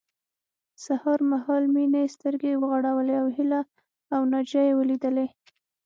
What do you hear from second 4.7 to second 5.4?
وليدلې